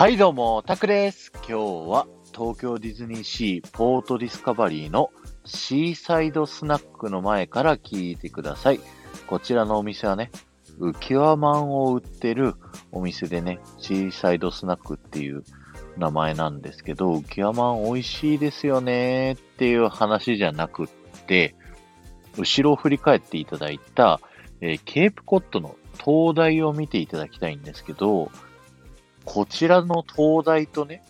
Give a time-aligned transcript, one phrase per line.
[0.00, 1.30] はいどうも、タクです。
[1.34, 1.52] 今日
[1.90, 5.10] は東京ディズニーシーポートディスカバリーの
[5.44, 8.80] シーサイドスナックの前から聞いてください。
[9.26, 10.30] こちらのお店はね、
[10.78, 12.54] 浮き輪マンを売ってる
[12.92, 15.44] お店でね、シーサイドスナックっていう
[15.98, 20.88] 名前なんですけど、浮輪マン美味しいですよねっていう話じゃなくっ
[21.26, 21.54] て、
[22.38, 24.18] 後ろを振り返っていただいた、
[24.62, 28.30] えーケープコットの灯台を見ていただきたいんですけど、
[29.24, 31.02] こちらの灯台とね、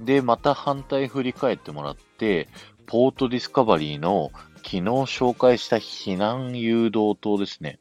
[0.00, 2.48] で、また反対振り返ってもらって、
[2.86, 7.78] ポートディスカバリーの昨日紹介した避難誘導灯ですね。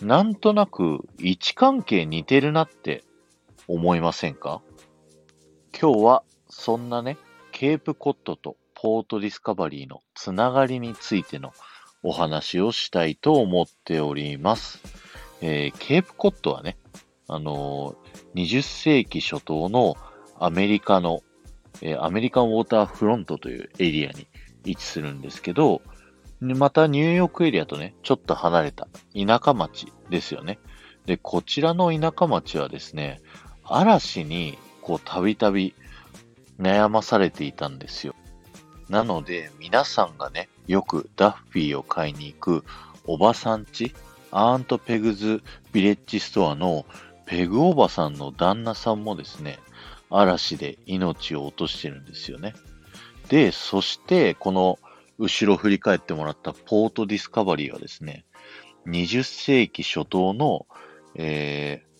[0.00, 3.04] なんとなく位置関係似てるなって
[3.68, 4.60] 思いませんか？
[5.78, 7.16] 今日はそんなね、
[7.52, 11.52] ケープコットとポートディスカバリーのつながりについての
[12.02, 14.80] お話をしたいと思っております。
[15.40, 16.76] えーケープコットはね、
[17.28, 19.96] あのー20世紀初頭の
[20.38, 21.22] アメリカの、
[21.82, 24.26] えーアメリカンウォーターフロントというエリアに
[24.64, 25.82] 位置するんですけど、
[26.40, 30.58] またニューヨークエリアとね、ちょっと離れた田舎町ですよね。
[31.06, 33.20] で、こちらの田舎町はですね、
[33.64, 35.74] 嵐にこうたびたび
[36.60, 38.14] 悩まされていたんですよ。
[38.88, 42.64] なので、皆さんがね、よくダッフィーを買いに行く
[43.06, 43.94] おばさんち、
[44.30, 46.84] アーントペグズビレッジストアの
[47.26, 49.58] ペグおばさんの旦那さんもですね、
[50.10, 52.54] 嵐で命を落としてるんですよね。
[53.28, 54.78] で、そして、この
[55.18, 58.24] 後ろ振り返ってもらったポートディスカバリーはですね、
[58.86, 60.66] 20世紀初頭の、
[61.14, 61.94] えー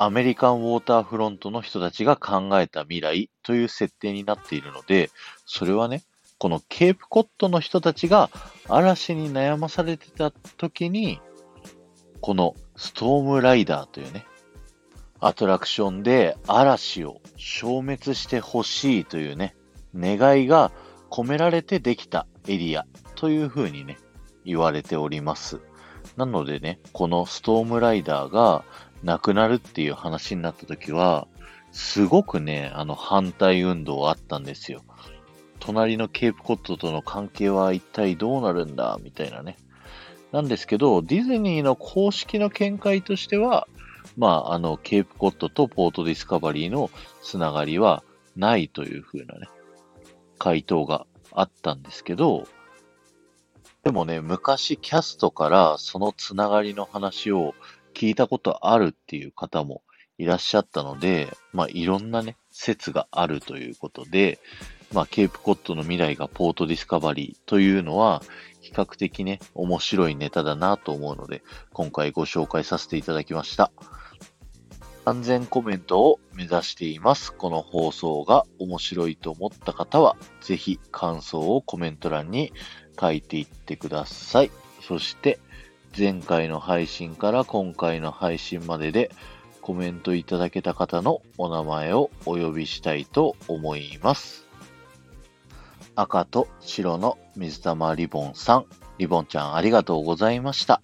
[0.00, 5.10] アメリカンウォーターフロントの人たちが考えた未来という設定になっているので、
[5.44, 6.04] それはね、
[6.38, 8.30] このケープコットの人たちが
[8.68, 11.20] 嵐に悩まされてた時に、
[12.20, 14.26] このストームライダーというね、
[15.20, 19.56] アトラクションで嵐を消滅してほしいというね、
[19.96, 20.70] 願いが
[21.10, 23.98] 込められてできたエリアというふうにね、
[24.44, 25.60] 言われております。
[26.16, 28.64] なのでね、このストームライダーが
[29.02, 31.26] なくなるっていう話になった時は、
[31.72, 34.82] すごくね、あの反対運動あったんですよ。
[35.60, 39.56] 隣のケープコットとの関係は一体どうなるんだみたいなね。
[40.32, 43.66] なんですけど、ディズニーの公式の見解としては、
[44.16, 46.90] まあ、あの、ケープコットとポートディスカバリーの
[47.22, 48.02] つながりは
[48.36, 49.48] ないというふうなね、
[50.38, 52.46] 回答があったんですけど、
[53.84, 57.54] でもね、昔キャストからそのつながりの話を
[57.94, 59.82] 聞いたことあるっていう方も
[60.18, 64.38] いらっしゃったので、まあ、いろんなね、説があるということで、
[64.92, 68.22] まあ、ケープコットの未来がポートディスカバリーというのは、
[68.60, 73.70] 比較的ね、面白いネタだなと思うので、今回ご紹介させていただきました。
[75.04, 77.32] 安全コメントを目指しています。
[77.32, 82.52] この放送が面白いと思った方は、ぜひ感想をコメント欄に
[83.00, 84.50] 書いていってください。
[84.86, 85.38] そして、
[85.96, 89.10] 前回の配信から今回の配信までで
[89.62, 94.47] コメントいただけた方のお名前をお呼びしたいと思います。
[96.00, 98.66] 赤と白の水玉リボンさん、
[98.98, 100.80] リボンちゃんありがとうございました。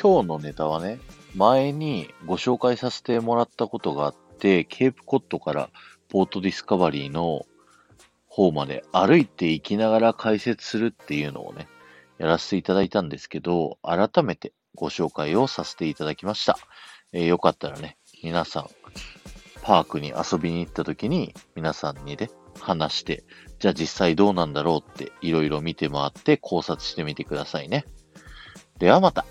[0.00, 0.98] 今日のネタはね、
[1.34, 5.68] 前にご紹介させてもらったことがあって、ケープコットから
[6.08, 7.44] ポートディスカバリーの
[8.26, 11.68] 方まで歩いて行きながら解説するっていうのをね、
[12.16, 16.56] やらせていただいたんですけど、改めてご紹介をさせていただきました。
[17.12, 18.70] えーよかったらね、皆さん、
[19.60, 23.24] パークに遊びに行った時に皆さんにね、話して、
[23.58, 27.84] じゃあ実際どうなんだろうっていろいろ見て回って考察してみてくださいね。
[28.78, 29.24] ではまた。